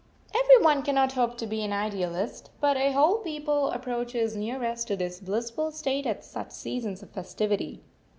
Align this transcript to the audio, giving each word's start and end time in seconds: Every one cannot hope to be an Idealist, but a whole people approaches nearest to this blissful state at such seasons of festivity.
Every 0.33 0.59
one 0.65 0.81
cannot 0.81 1.11
hope 1.13 1.37
to 1.37 1.45
be 1.45 1.61
an 1.61 1.71
Idealist, 1.71 2.49
but 2.59 2.75
a 2.75 2.91
whole 2.91 3.19
people 3.19 3.67
approaches 3.69 4.35
nearest 4.35 4.87
to 4.87 4.95
this 4.95 5.19
blissful 5.19 5.69
state 5.69 6.07
at 6.07 6.25
such 6.25 6.49
seasons 6.53 7.03
of 7.03 7.11
festivity. 7.11 7.83